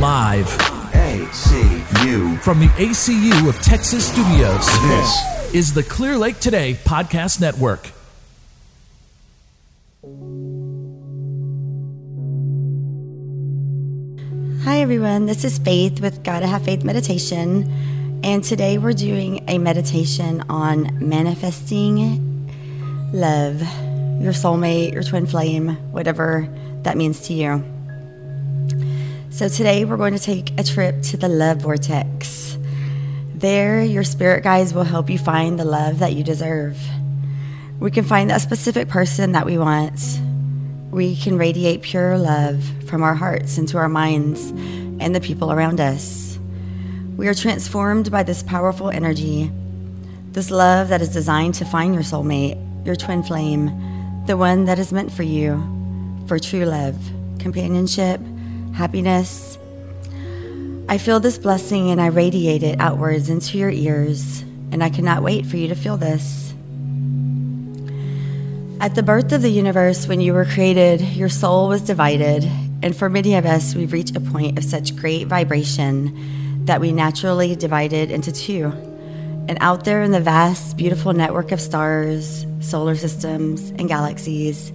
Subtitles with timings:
[0.00, 0.46] Live
[0.92, 2.38] ACU.
[2.40, 4.64] from the ACU of Texas Studios.
[4.82, 7.90] This is the Clear Lake Today Podcast Network.
[14.62, 15.26] Hi, everyone.
[15.26, 18.20] This is Faith with Gotta Have Faith Meditation.
[18.22, 22.46] And today we're doing a meditation on manifesting
[23.12, 23.60] love,
[24.22, 26.48] your soulmate, your twin flame, whatever
[26.82, 27.77] that means to you.
[29.38, 32.58] So today we're going to take a trip to the love vortex.
[33.36, 36.76] There, your spirit guides will help you find the love that you deserve.
[37.78, 40.20] We can find that specific person that we want.
[40.90, 45.78] We can radiate pure love from our hearts into our minds and the people around
[45.78, 46.36] us.
[47.16, 49.52] We are transformed by this powerful energy,
[50.32, 53.66] this love that is designed to find your soulmate, your twin flame,
[54.26, 55.62] the one that is meant for you,
[56.26, 56.96] for true love,
[57.38, 58.20] companionship,
[58.74, 59.58] happiness.
[60.88, 64.40] I feel this blessing and I radiate it outwards into your ears,
[64.72, 66.54] and I cannot wait for you to feel this.
[68.80, 72.44] At the birth of the universe, when you were created, your soul was divided,
[72.82, 76.92] and for many of us, we've reached a point of such great vibration that we
[76.92, 78.66] naturally divided into two.
[79.48, 84.72] And out there in the vast, beautiful network of stars, solar systems, and galaxies,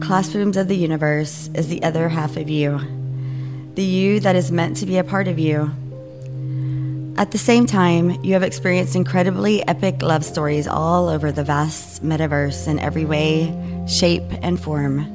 [0.00, 2.80] classrooms of the universe is the other half of you,
[3.74, 5.70] the you that is meant to be a part of you.
[7.16, 12.04] At the same time, you have experienced incredibly epic love stories all over the vast
[12.04, 13.54] metaverse in every way,
[13.86, 15.10] shape, and form.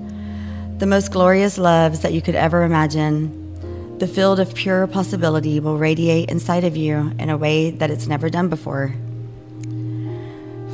[0.77, 3.97] The most glorious loves that you could ever imagine.
[3.99, 8.07] The field of pure possibility will radiate inside of you in a way that it's
[8.07, 8.93] never done before.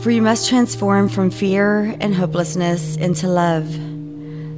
[0.01, 3.94] For you must transform from fear and hopelessness into love.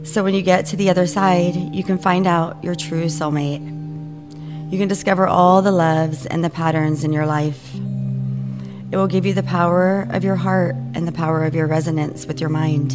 [0.08, 3.61] So when you get to the other side, you can find out your true soulmate.
[4.72, 7.75] You can discover all the loves and the patterns in your life.
[8.89, 12.25] It will give you the power of your heart and the power of your resonance
[12.25, 12.94] with your mind,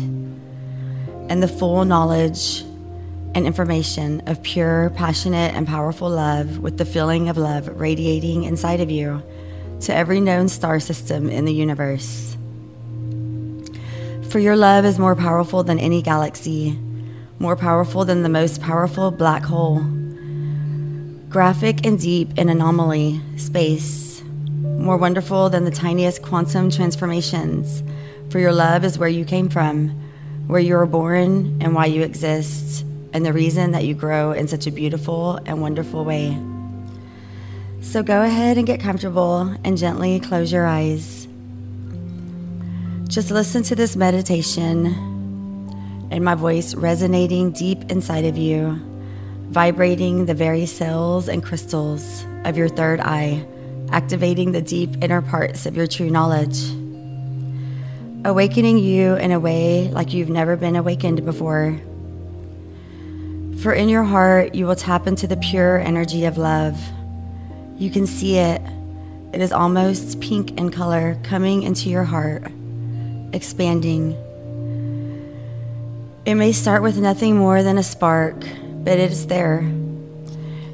[1.31, 2.63] and the full knowledge
[3.35, 8.81] and information of pure, passionate, and powerful love with the feeling of love radiating inside
[8.81, 9.23] of you
[9.81, 12.37] to every known star system in the universe.
[14.31, 16.79] For your love is more powerful than any galaxy,
[17.39, 19.83] more powerful than the most powerful black hole
[21.33, 24.23] graphic and deep in anomaly, space,
[24.77, 27.83] more wonderful than the tiniest quantum transformations.
[28.29, 29.89] For your love is where you came from,
[30.47, 32.85] where you were born, and why you exist,
[33.15, 36.37] and the reason that you grow in such a beautiful and wonderful way.
[37.81, 41.27] So go ahead and get comfortable and gently close your eyes.
[43.09, 45.12] Just listen to this meditation
[46.13, 48.81] and my voice resonating deep inside of you
[49.53, 53.47] vibrating the very cells and crystals of your third eye,
[53.91, 56.71] activating the deep inner parts of your true knowledge,
[58.25, 61.79] awakening you in a way like you've never been awakened before.
[63.59, 66.81] For in your heart, you will tap into the pure energy of love.
[67.77, 68.63] You can see it.
[69.35, 72.51] It is almost pink in color coming into your heart,
[73.35, 74.17] expanding.
[76.25, 78.37] It may start with nothing more than a spark
[78.85, 79.61] but it is there.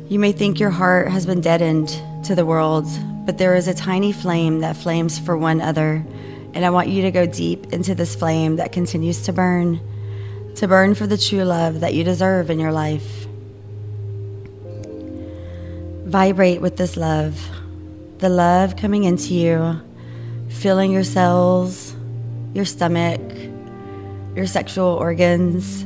[0.09, 1.88] You may think your heart has been deadened
[2.25, 2.86] to the world,
[3.25, 6.04] but there is a tiny flame that flames for one other,
[6.54, 9.81] and I want you to go deep into this flame that continues to burn,
[10.56, 13.26] to burn for the true love that you deserve in your life.
[16.04, 17.38] Vibrate with this love,
[18.19, 19.80] the love coming into you,
[20.48, 21.94] filling your cells,
[22.54, 23.20] your stomach,
[24.38, 25.84] your sexual organs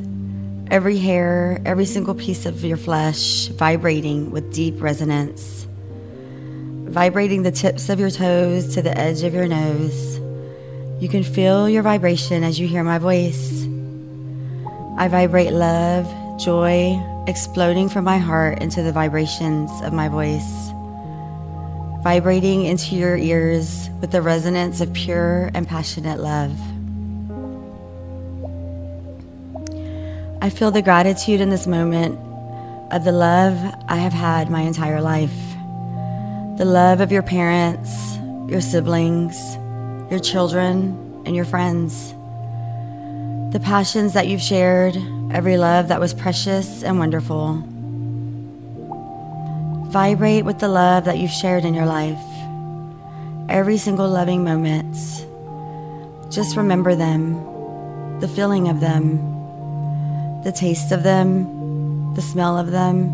[0.70, 5.66] every hair, every single piece of your flesh vibrating with deep resonance,
[6.84, 10.18] vibrating the tips of your toes to the edge of your nose.
[11.00, 13.66] You can feel your vibration as you hear my voice.
[14.98, 16.06] I vibrate love,
[16.38, 20.70] joy, exploding from my heart into the vibrations of my voice,
[22.02, 26.54] vibrating into your ears with the resonance of pure and passionate love.
[30.42, 32.18] I feel the gratitude in this moment
[32.92, 33.56] of the love
[33.86, 35.30] I have had my entire life.
[36.58, 38.16] The love of your parents,
[38.50, 39.36] your siblings,
[40.10, 42.10] your children, and your friends.
[43.52, 44.96] The passions that you've shared,
[45.30, 47.62] every love that was precious and wonderful.
[49.92, 52.18] Vibrate with the love that you've shared in your life.
[53.48, 54.96] Every single loving moment.
[56.32, 59.31] Just remember them, the feeling of them,
[60.44, 63.06] the taste of them, the smell of them,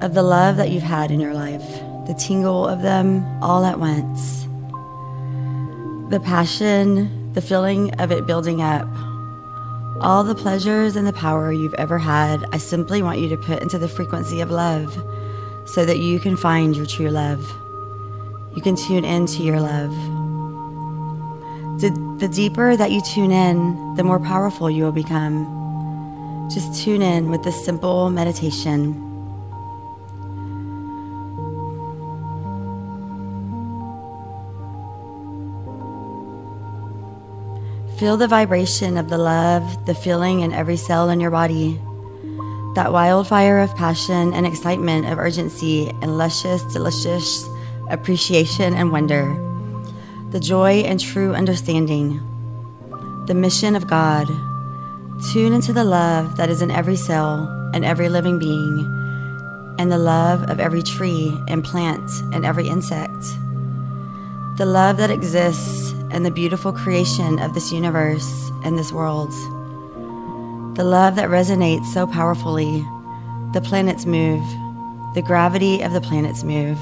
[0.00, 1.66] of the love that you've had in your life,
[2.06, 4.46] the tingle of them all at once,
[6.10, 8.88] the passion, the feeling of it building up,
[10.00, 12.44] all the pleasures and the power you've ever had.
[12.52, 14.94] I simply want you to put into the frequency of love
[15.66, 17.44] so that you can find your true love.
[18.56, 19.90] You can tune into your love.
[21.80, 25.59] The, the deeper that you tune in, the more powerful you will become.
[26.50, 28.94] Just tune in with this simple meditation.
[37.98, 41.80] Feel the vibration of the love, the feeling in every cell in your body.
[42.74, 47.48] That wildfire of passion and excitement, of urgency and luscious, delicious
[47.90, 49.36] appreciation and wonder.
[50.30, 52.18] The joy and true understanding.
[53.26, 54.28] The mission of God
[55.28, 58.78] Tune into the love that is in every cell and every living being,
[59.78, 63.22] and the love of every tree and plant and every insect.
[64.56, 69.30] The love that exists in the beautiful creation of this universe and this world.
[70.76, 72.80] The love that resonates so powerfully.
[73.52, 74.44] The planets move,
[75.14, 76.78] the gravity of the planets move.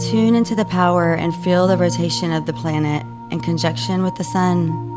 [0.00, 4.24] Tune into the power and feel the rotation of the planet in conjunction with the
[4.24, 4.93] sun.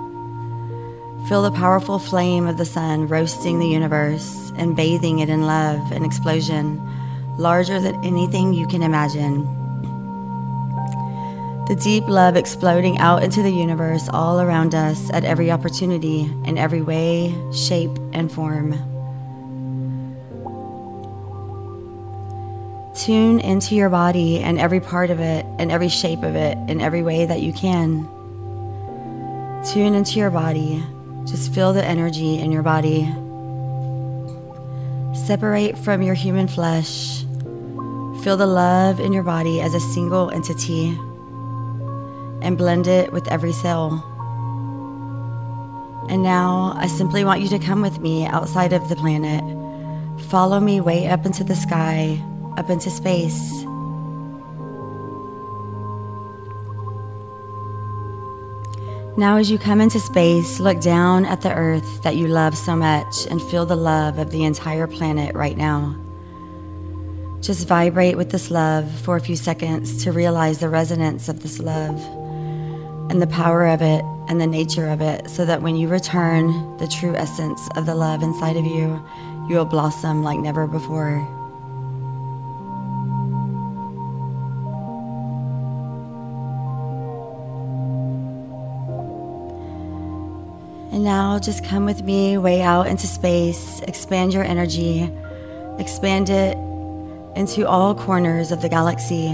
[1.27, 5.91] Feel the powerful flame of the sun roasting the universe and bathing it in love
[5.91, 6.81] and explosion,
[7.37, 9.43] larger than anything you can imagine.
[11.67, 16.57] The deep love exploding out into the universe all around us at every opportunity, in
[16.57, 18.71] every way, shape, and form.
[22.95, 26.79] Tune into your body and every part of it and every shape of it in
[26.79, 28.07] every way that you can.
[29.73, 30.81] Tune into your body
[31.27, 33.03] just feel the energy in your body.
[35.25, 37.23] Separate from your human flesh.
[38.23, 40.87] Feel the love in your body as a single entity
[42.41, 44.03] and blend it with every cell.
[46.09, 49.43] And now I simply want you to come with me outside of the planet.
[50.29, 52.23] Follow me way up into the sky,
[52.55, 53.65] up into space.
[59.17, 62.75] Now, as you come into space, look down at the earth that you love so
[62.75, 65.95] much and feel the love of the entire planet right now.
[67.41, 71.57] Just vibrate with this love for a few seconds to realize the resonance of this
[71.57, 71.99] love
[73.09, 76.77] and the power of it and the nature of it, so that when you return
[76.77, 79.03] the true essence of the love inside of you,
[79.49, 81.27] you will blossom like never before.
[91.07, 95.09] Now just come with me way out into space, expand your energy,
[95.79, 96.57] expand it
[97.37, 99.27] into all corners of the galaxy,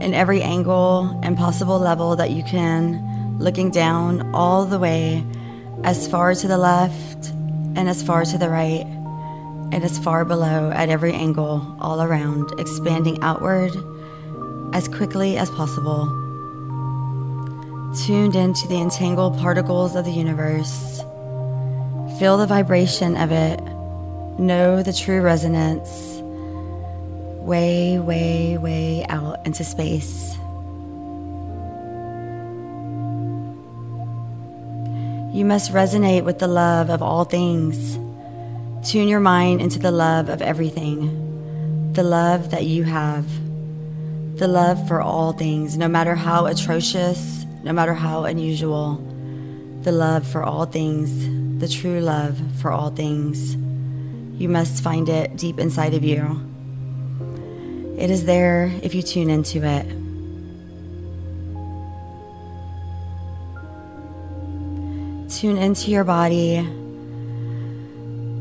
[0.00, 5.24] in every angle and possible level that you can, looking down all the way
[5.84, 7.28] as far to the left
[7.76, 8.84] and as far to the right
[9.70, 13.70] and as far below at every angle all around, expanding outward
[14.74, 16.31] as quickly as possible
[17.94, 20.98] tuned into the entangled particles of the universe.
[22.18, 23.60] Feel the vibration of it.
[24.38, 26.18] Know the true resonance.
[27.42, 30.34] Way, way, way out into space.
[35.34, 37.98] You must resonate with the love of all things.
[38.88, 43.26] Tune your mind into the love of everything, the love that you have,
[44.38, 48.96] the love for all things, no matter how atrocious no matter how unusual,
[49.82, 51.28] the love for all things,
[51.60, 53.54] the true love for all things.
[54.40, 56.40] You must find it deep inside of you.
[57.98, 59.86] It is there if you tune into it.
[65.30, 66.62] Tune into your body.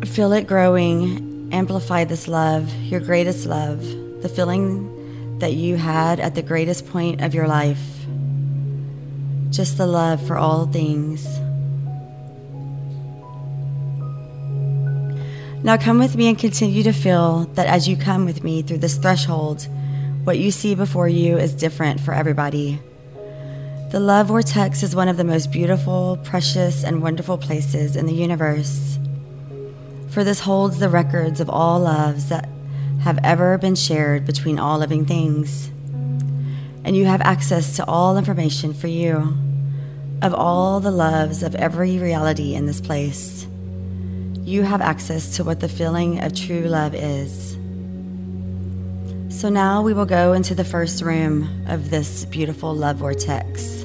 [0.06, 1.50] Feel it growing.
[1.52, 3.82] Amplify this love, your greatest love,
[4.22, 7.91] the feeling that you had at the greatest point of your life
[9.52, 11.26] just the love for all things.
[15.64, 18.80] Now come with me and continue to feel that as you come with me through
[18.80, 19.68] this threshold,
[20.24, 22.80] what you see before you is different for everybody.
[23.92, 28.14] The love vortex is one of the most beautiful, precious, and wonderful places in the
[28.14, 28.98] universe.
[30.10, 32.48] For this holds the records of all loves that
[33.02, 35.70] have ever been shared between all living things
[36.84, 39.38] and you have access to all information for you
[40.22, 43.48] of all the loves of every reality in this place.
[44.44, 47.52] you have access to what the feeling of true love is.
[49.30, 53.84] So now we will go into the first room of this beautiful love vortex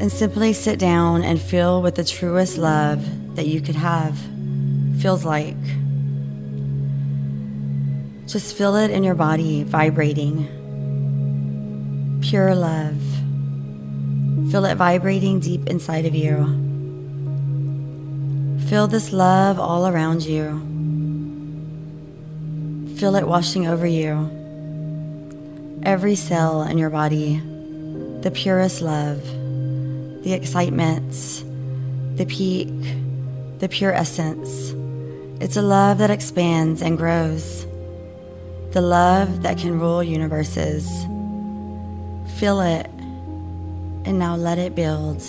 [0.00, 3.04] and simply sit down and feel what the truest love
[3.36, 4.18] that you could have
[4.98, 5.56] feels like.
[8.26, 10.48] Just feel it in your body vibrating.
[12.28, 13.00] Pure love.
[14.50, 16.36] Feel it vibrating deep inside of you.
[18.68, 20.50] Feel this love all around you.
[22.98, 24.28] Feel it washing over you.
[25.84, 27.38] Every cell in your body,
[28.20, 29.22] the purest love,
[30.22, 31.14] the excitement,
[32.18, 32.68] the peak,
[33.58, 34.74] the pure essence.
[35.40, 37.64] It's a love that expands and grows
[38.72, 40.86] the love that can rule universes.
[42.38, 42.86] Feel it,
[44.06, 45.20] and now let it build.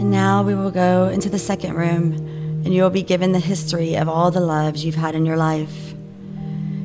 [0.00, 2.14] And now we will go into the second room,
[2.64, 5.36] and you will be given the history of all the loves you've had in your
[5.36, 5.92] life.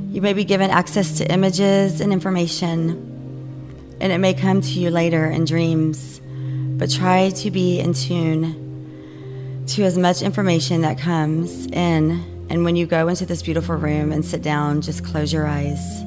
[0.10, 4.90] You may be given access to images and information, and it may come to you
[4.90, 6.20] later in dreams,
[6.78, 12.41] but try to be in tune to as much information that comes in.
[12.52, 16.02] And when you go into this beautiful room and sit down, just close your eyes.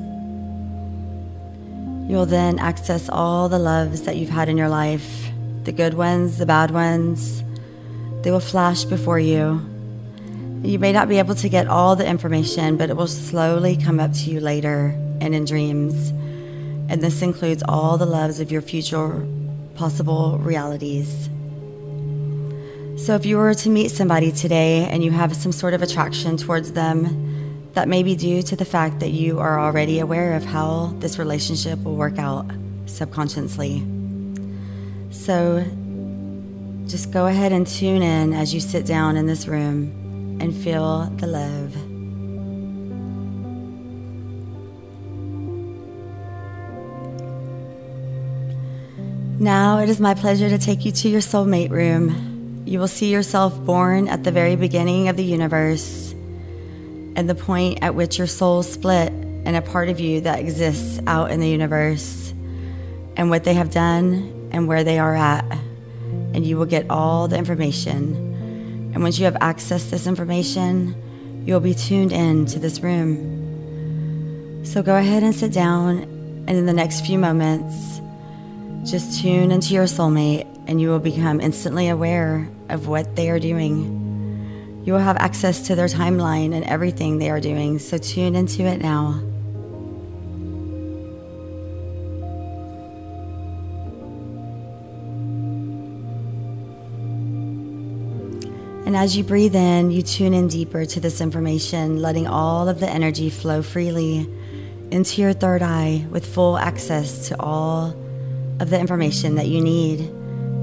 [2.06, 5.30] You'll then access all the loves that you've had in your life
[5.64, 7.42] the good ones, the bad ones.
[8.20, 9.58] They will flash before you.
[10.62, 13.98] You may not be able to get all the information, but it will slowly come
[13.98, 16.10] up to you later and in dreams.
[16.90, 19.26] And this includes all the loves of your future
[19.76, 21.30] possible realities.
[22.96, 26.36] So, if you were to meet somebody today and you have some sort of attraction
[26.36, 30.44] towards them, that may be due to the fact that you are already aware of
[30.44, 32.46] how this relationship will work out
[32.86, 33.84] subconsciously.
[35.10, 35.64] So,
[36.86, 41.06] just go ahead and tune in as you sit down in this room and feel
[41.16, 41.74] the love.
[49.40, 52.33] Now it is my pleasure to take you to your soulmate room
[52.64, 56.12] you will see yourself born at the very beginning of the universe
[57.16, 60.98] and the point at which your soul split and a part of you that exists
[61.06, 62.32] out in the universe
[63.16, 65.44] and what they have done and where they are at.
[66.32, 68.90] And you will get all the information.
[68.94, 70.94] And once you have accessed this information,
[71.44, 74.64] you'll be tuned in to this room.
[74.64, 75.98] So go ahead and sit down,
[76.48, 78.00] and in the next few moments,
[78.90, 83.38] just tune into your soulmate and you will become instantly aware of what they are
[83.38, 84.82] doing.
[84.84, 88.64] You will have access to their timeline and everything they are doing, so tune into
[88.64, 89.20] it now.
[98.86, 102.78] And as you breathe in, you tune in deeper to this information, letting all of
[102.78, 104.28] the energy flow freely
[104.90, 107.96] into your third eye with full access to all
[108.60, 110.13] of the information that you need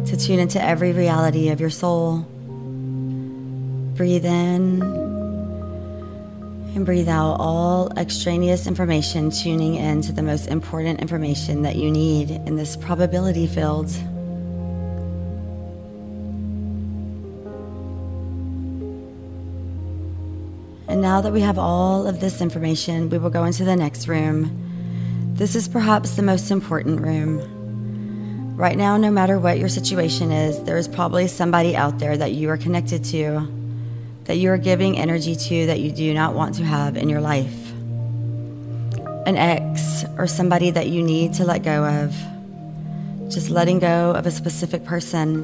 [0.06, 2.20] to tune into every reality of your soul.
[3.96, 4.82] Breathe in
[6.74, 11.92] and breathe out all extraneous information, tuning in to the most important information that you
[11.92, 13.90] need in this probability field.
[20.88, 24.08] And now that we have all of this information, we will go into the next
[24.08, 24.58] room.
[25.36, 27.61] This is perhaps the most important room.
[28.62, 32.34] Right now, no matter what your situation is, there is probably somebody out there that
[32.34, 33.48] you are connected to,
[34.26, 37.22] that you are giving energy to that you do not want to have in your
[37.22, 37.72] life.
[39.26, 43.32] An ex or somebody that you need to let go of.
[43.32, 45.42] Just letting go of a specific person.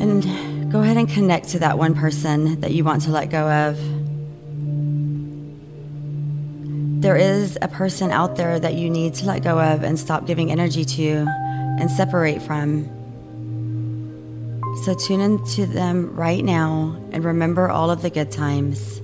[0.00, 3.50] And go ahead and connect to that one person that you want to let go
[3.50, 3.95] of.
[7.00, 10.26] There is a person out there that you need to let go of and stop
[10.26, 11.26] giving energy to
[11.78, 12.88] and separate from.
[14.84, 19.02] So tune into them right now and remember all of the good times.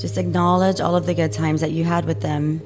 [0.00, 2.60] Just acknowledge all of the good times that you had with them.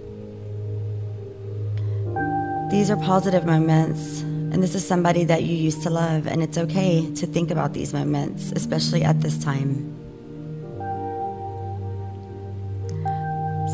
[2.71, 6.59] These are positive moments, and this is somebody that you used to love, and it's
[6.59, 9.96] okay to think about these moments, especially at this time.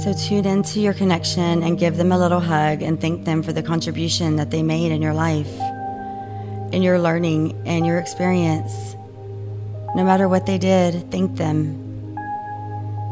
[0.03, 3.53] So tune into your connection and give them a little hug and thank them for
[3.53, 5.57] the contribution that they made in your life,
[6.73, 8.97] in your learning and your experience.
[9.95, 12.17] No matter what they did, thank them.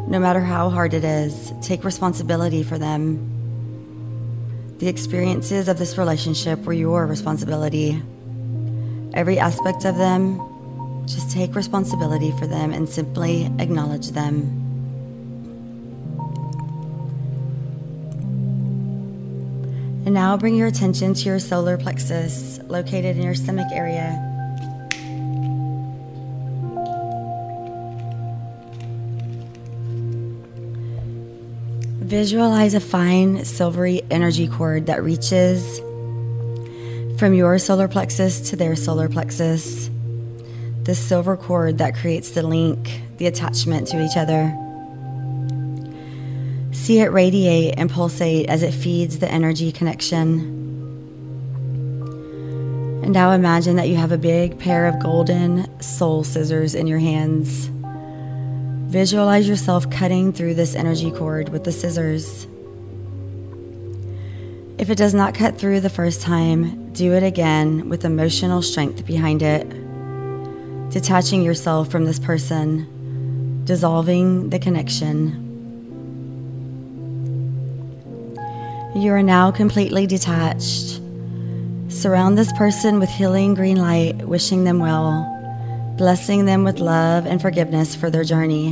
[0.08, 3.18] No matter how hard it is, take responsibility for them.
[4.78, 8.02] The experiences of this relationship were your responsibility.
[9.14, 14.59] Every aspect of them, just take responsibility for them and simply acknowledge them.
[20.06, 24.26] And now bring your attention to your solar plexus, located in your stomach area.
[32.00, 35.78] Visualize a fine silvery energy cord that reaches
[37.18, 39.90] from your solar plexus to their solar plexus.
[40.82, 44.56] This silver cord that creates the link, the attachment to each other.
[46.90, 50.40] See it radiate and pulsate as it feeds the energy connection.
[53.04, 56.98] And now imagine that you have a big pair of golden soul scissors in your
[56.98, 57.70] hands.
[58.90, 62.48] Visualize yourself cutting through this energy cord with the scissors.
[64.76, 69.06] If it does not cut through the first time, do it again with emotional strength
[69.06, 69.62] behind it.
[70.90, 75.49] Detaching yourself from this person, dissolving the connection.
[78.94, 81.00] You are now completely detached.
[81.88, 85.36] Surround this person with healing green light, wishing them well
[86.00, 88.68] blessing them with love and forgiveness for their journey,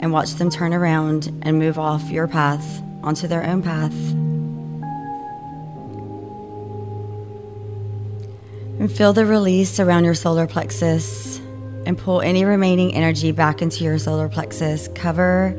[0.00, 3.92] and watch them turn around and move off your path onto their own path.
[8.80, 11.36] And feel the release around your solar plexus
[11.84, 14.88] and pull any remaining energy back into your solar plexus.
[14.94, 15.54] Cover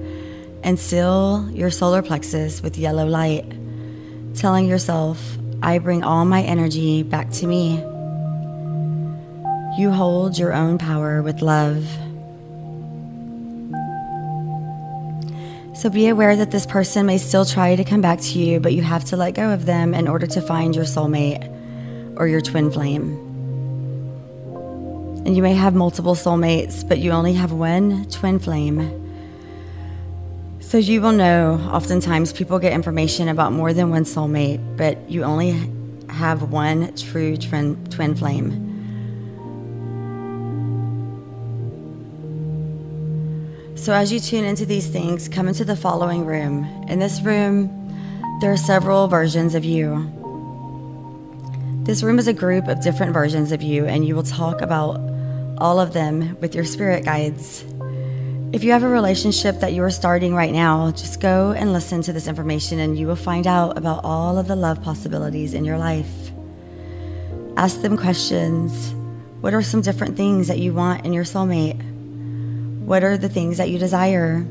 [0.64, 3.46] and seal your solar plexus with yellow light,
[4.38, 7.78] telling yourself, I bring all my energy back to me.
[9.78, 11.84] You hold your own power with love.
[15.76, 18.74] So be aware that this person may still try to come back to you, but
[18.74, 21.48] you have to let go of them in order to find your soulmate
[22.18, 23.24] or your twin flame.
[25.26, 29.07] And you may have multiple soulmates, but you only have one twin flame.
[30.68, 35.24] So you will know oftentimes people get information about more than one soulmate, but you
[35.24, 35.56] only
[36.10, 38.52] have one true twin, twin flame.
[43.78, 46.66] So, as you tune into these things, come into the following room.
[46.90, 47.70] In this room,
[48.42, 50.12] there are several versions of you.
[51.84, 55.00] This room is a group of different versions of you, and you will talk about
[55.60, 57.64] all of them with your spirit guides.
[58.54, 62.02] If you have a relationship that you are starting right now, just go and listen
[62.04, 65.66] to this information, and you will find out about all of the love possibilities in
[65.66, 66.32] your life.
[67.58, 68.94] Ask them questions.
[69.42, 71.82] What are some different things that you want in your soulmate?
[72.86, 74.46] What are the things that you desire?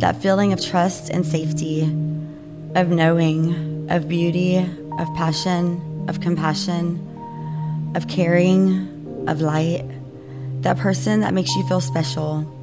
[0.00, 1.84] That feeling of trust and safety,
[2.74, 9.86] of knowing, of beauty, of passion, of compassion, of caring, of light.
[10.60, 12.54] That person that makes you feel special.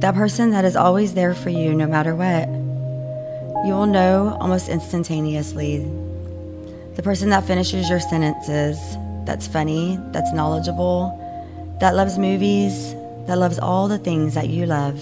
[0.00, 2.48] That person that is always there for you no matter what.
[3.66, 5.78] You will know almost instantaneously.
[6.96, 8.78] The person that finishes your sentences,
[9.24, 11.22] that's funny, that's knowledgeable,
[11.80, 12.94] that loves movies,
[13.26, 15.00] that loves all the things that you love.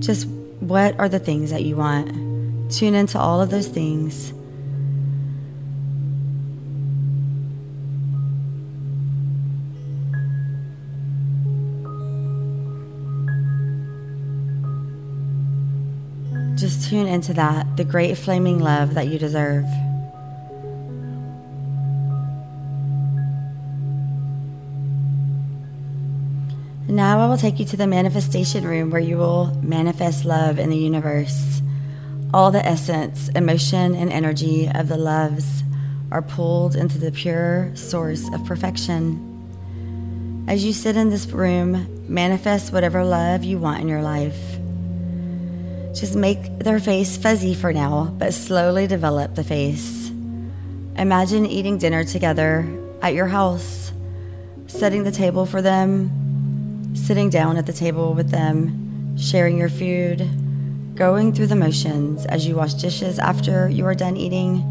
[0.00, 0.26] Just
[0.60, 2.72] what are the things that you want?
[2.72, 4.32] Tune into all of those things.
[16.92, 19.64] Tune into that, the great flaming love that you deserve.
[26.86, 30.68] Now I will take you to the manifestation room where you will manifest love in
[30.68, 31.62] the universe.
[32.34, 35.62] All the essence, emotion, and energy of the loves
[36.10, 40.44] are pulled into the pure source of perfection.
[40.46, 44.58] As you sit in this room, manifest whatever love you want in your life.
[45.94, 50.10] Just make their face fuzzy for now, but slowly develop the face.
[50.96, 52.66] Imagine eating dinner together
[53.02, 53.92] at your house,
[54.66, 60.28] setting the table for them, sitting down at the table with them, sharing your food,
[60.94, 64.62] going through the motions as you wash dishes after you are done eating.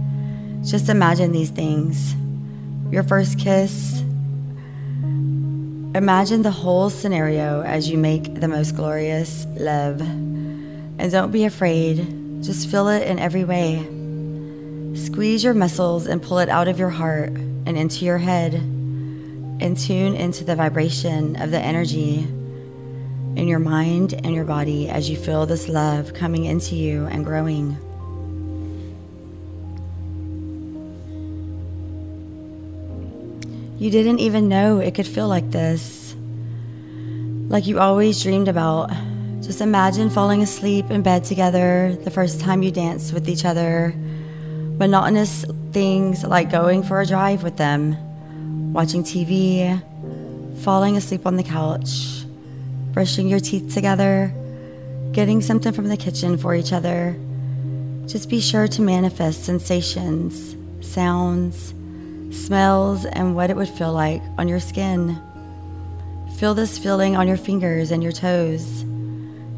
[0.66, 2.16] Just imagine these things.
[2.92, 4.02] Your first kiss.
[5.94, 10.02] Imagine the whole scenario as you make the most glorious love.
[11.02, 13.80] And don't be afraid, just feel it in every way.
[14.96, 19.76] Squeeze your muscles and pull it out of your heart and into your head, and
[19.76, 25.18] tune into the vibration of the energy in your mind and your body as you
[25.18, 27.76] feel this love coming into you and growing.
[33.80, 36.16] You didn't even know it could feel like this,
[37.50, 38.92] like you always dreamed about
[39.42, 43.92] just imagine falling asleep in bed together the first time you danced with each other.
[44.78, 47.98] Monotonous things like going for a drive with them,
[48.72, 49.82] watching TV,
[50.62, 52.24] falling asleep on the couch,
[52.94, 54.32] brushing your teeth together,
[55.12, 57.18] getting something from the kitchen for each other.
[58.06, 60.56] Just be sure to manifest sensations,
[60.88, 61.74] sounds,
[62.30, 65.20] smells, and what it would feel like on your skin.
[66.38, 68.86] Feel this feeling on your fingers and your toes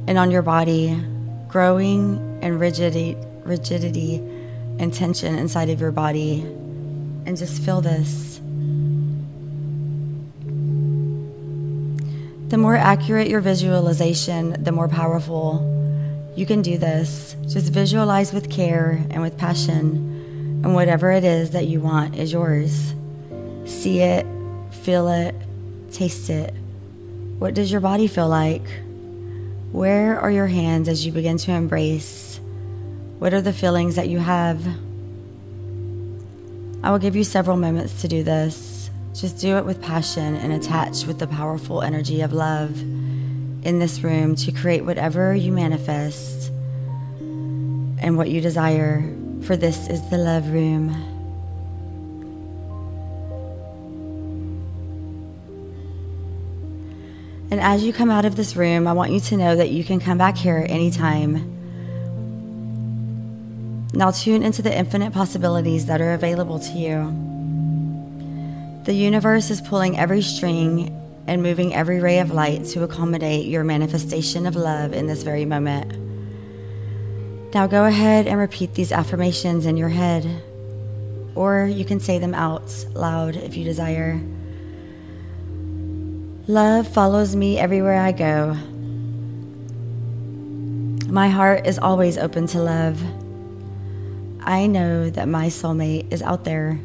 [0.08, 1.00] and on your body,
[1.48, 4.16] growing and rigidity, rigidity
[4.80, 6.42] and tension inside of your body.
[7.26, 8.42] And just feel this.
[12.50, 15.70] The more accurate your visualization, the more powerful.
[16.36, 17.36] You can do this.
[17.48, 22.32] Just visualize with care and with passion, and whatever it is that you want is
[22.32, 22.94] yours.
[23.66, 24.26] See it,
[24.70, 25.34] feel it,
[25.92, 26.54] taste it.
[27.40, 28.83] What does your body feel like?
[29.74, 32.40] Where are your hands as you begin to embrace?
[33.18, 34.64] What are the feelings that you have?
[36.84, 38.92] I will give you several moments to do this.
[39.16, 44.04] Just do it with passion and attach with the powerful energy of love in this
[44.04, 46.50] room to create whatever you manifest
[47.20, 49.02] and what you desire,
[49.42, 51.13] for this is the love room.
[57.54, 59.84] And as you come out of this room, I want you to know that you
[59.84, 61.36] can come back here anytime.
[63.94, 68.82] Now tune into the infinite possibilities that are available to you.
[68.86, 73.64] The universe is pulling every string and moving every ray of light to accommodate your
[73.64, 75.94] manifestation of love in this very moment.
[77.54, 80.26] Now go ahead and repeat these affirmations in your head,
[81.36, 84.20] or you can say them out loud if you desire.
[86.48, 88.54] Love follows me everywhere I go.
[91.08, 93.02] My heart is always open to love.
[94.42, 96.78] I know that my soulmate is out there.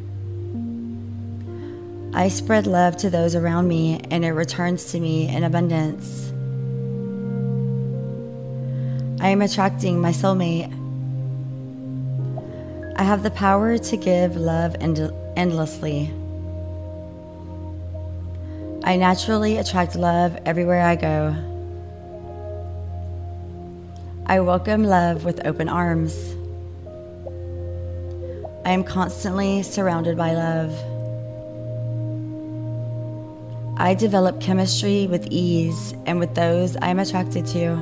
[2.13, 6.29] I spread love to those around me and it returns to me in abundance.
[9.21, 10.71] I am attracting my soulmate.
[12.95, 16.13] I have the power to give love end- endlessly.
[18.83, 21.35] I naturally attract love everywhere I go.
[24.25, 26.15] I welcome love with open arms.
[28.65, 30.71] I am constantly surrounded by love.
[33.77, 37.73] I develop chemistry with ease and with those I am attracted to.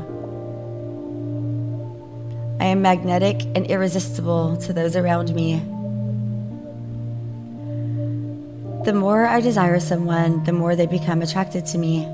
[2.59, 5.76] I am magnetic and irresistible to those around me.
[8.87, 12.05] The more I desire someone, the more they become attracted to me.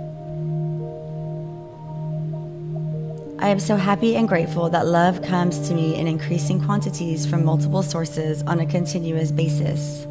[3.38, 7.46] I am so happy and grateful that love comes to me in increasing quantities from
[7.46, 10.08] multiple sources on a continuous basis.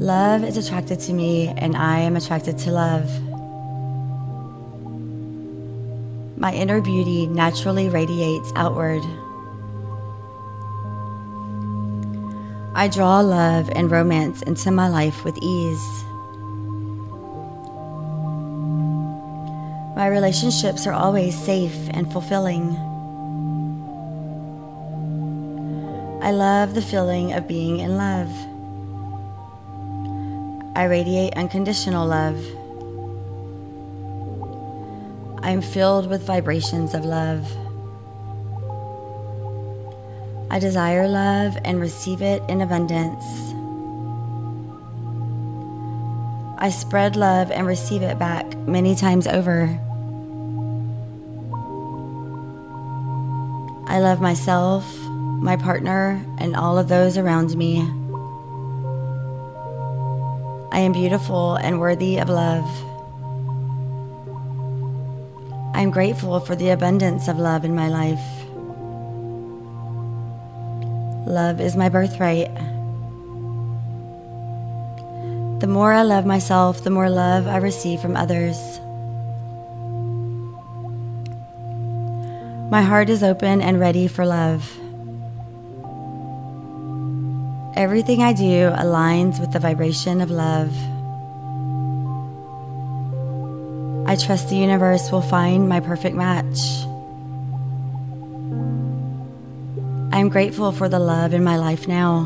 [0.00, 3.08] Love is attracted to me, and I am attracted to love.
[6.36, 9.04] My inner beauty naturally radiates outward.
[12.78, 16.04] I draw love and romance into my life with ease.
[19.96, 22.76] My relationships are always safe and fulfilling.
[26.22, 28.30] I love the feeling of being in love.
[30.76, 32.36] I radiate unconditional love.
[35.42, 37.50] I am filled with vibrations of love.
[40.50, 43.24] I desire love and receive it in abundance.
[46.58, 49.64] I spread love and receive it back many times over.
[53.88, 57.80] I love myself, my partner, and all of those around me.
[60.72, 62.68] I am beautiful and worthy of love.
[65.74, 68.35] I am grateful for the abundance of love in my life.
[71.26, 72.54] Love is my birthright.
[75.58, 78.56] The more I love myself, the more love I receive from others.
[82.70, 84.70] My heart is open and ready for love.
[87.76, 90.72] Everything I do aligns with the vibration of love.
[94.08, 96.85] I trust the universe will find my perfect match.
[100.26, 102.22] Am grateful for the love in my life now.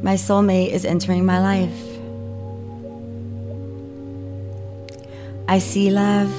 [0.00, 1.80] My soulmate is entering my life.
[5.48, 6.32] I see love.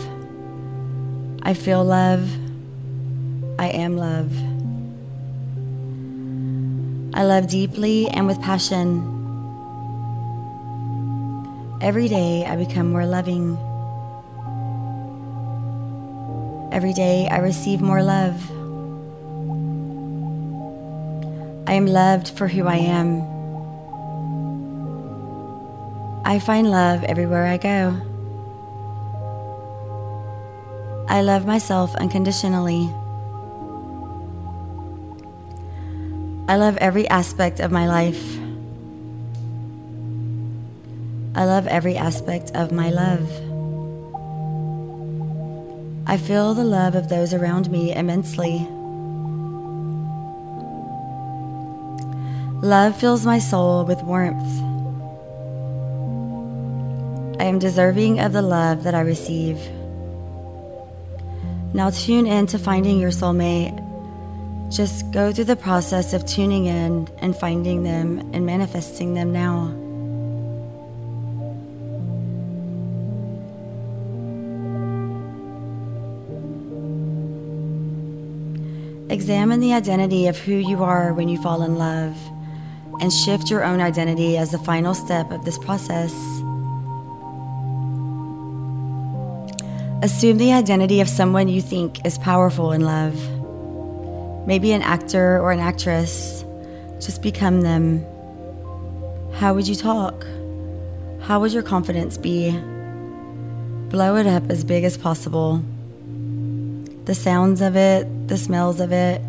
[1.44, 2.24] I feel love.
[3.60, 4.32] I am love.
[7.14, 9.04] I love deeply and with passion.
[11.82, 13.58] Every day I become more loving.
[16.80, 18.39] Every day I receive more love.
[21.68, 23.20] I am loved for who I am.
[26.24, 28.00] I find love everywhere I go.
[31.10, 32.89] I love myself unconditionally.
[36.48, 38.39] I love every aspect of my life.
[41.36, 43.49] I love every aspect of my love.
[46.10, 48.67] I feel the love of those around me immensely.
[52.67, 54.60] Love fills my soul with warmth.
[57.39, 59.60] I am deserving of the love that I receive.
[61.76, 63.78] Now tune in to finding your soulmate.
[64.72, 69.88] Just go through the process of tuning in and finding them and manifesting them now.
[79.10, 82.15] Examine the identity of who you are when you fall in love
[83.02, 86.13] and shift your own identity as the final step of this process.
[90.04, 93.15] Assume the identity of someone you think is powerful in love.
[94.45, 96.45] Maybe an actor or an actress.
[97.00, 98.06] Just become them.
[99.34, 100.24] How would you talk?
[101.22, 102.52] How would your confidence be?
[103.89, 105.63] Blow it up as big as possible.
[107.10, 109.19] The sounds of it, the smells of it.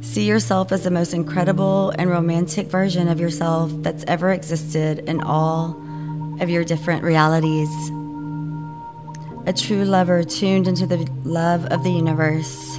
[0.00, 5.20] See yourself as the most incredible and romantic version of yourself that's ever existed in
[5.20, 5.76] all
[6.40, 7.68] of your different realities.
[9.44, 12.78] A true lover tuned into the love of the universe.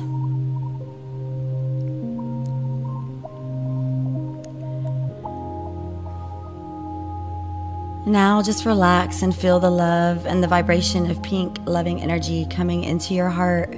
[8.08, 12.86] Now just relax and feel the love and the vibration of pink loving energy coming
[12.86, 13.76] into your heart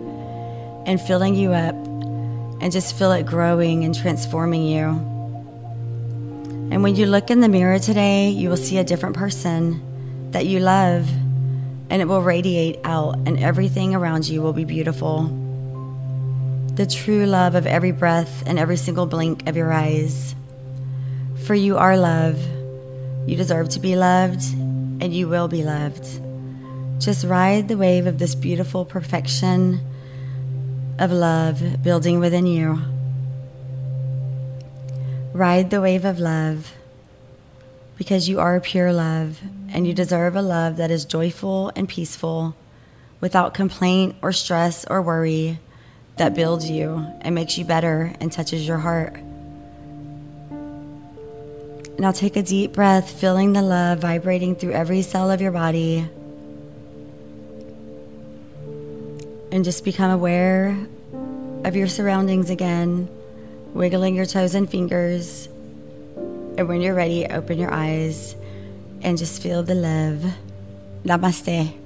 [0.86, 1.76] and filling you up,
[2.62, 4.86] and just feel it growing and transforming you.
[6.72, 9.82] And when you look in the mirror today, you will see a different person
[10.32, 11.10] that you love,
[11.90, 15.24] and it will radiate out, and everything around you will be beautiful.
[16.76, 20.36] The true love of every breath and every single blink of your eyes.
[21.46, 22.40] For you are love.
[23.28, 26.08] You deserve to be loved, and you will be loved.
[27.00, 29.80] Just ride the wave of this beautiful perfection
[31.00, 32.82] of love building within you.
[35.34, 36.74] Ride the wave of love
[37.98, 42.56] because you are pure love and you deserve a love that is joyful and peaceful
[43.22, 45.60] without complaint or stress or worry
[46.18, 49.18] that builds you and makes you better and touches your heart.
[51.98, 56.10] Now take a deep breath, feeling the love vibrating through every cell of your body.
[59.60, 60.70] And just become aware
[61.66, 63.10] of your surroundings again,
[63.74, 65.50] wiggling your toes and fingers.
[66.58, 68.38] And when you're ready, open your eyes
[69.02, 70.24] and just feel the love.
[71.04, 71.79] Namaste.